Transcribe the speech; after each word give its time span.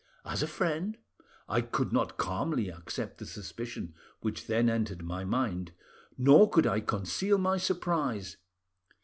As 0.25 0.41
a 0.41 0.47
friend, 0.47 0.97
I 1.47 1.61
could 1.61 1.93
not 1.93 2.17
calmly 2.17 2.69
accept 2.69 3.19
the 3.19 3.25
suspicion 3.27 3.93
which 4.21 4.47
then 4.47 4.67
entered 4.67 5.03
my 5.03 5.23
mind, 5.23 5.73
nor 6.17 6.49
could 6.49 6.65
I 6.65 6.79
conceal 6.79 7.37
my 7.37 7.57
surprise. 7.57 8.37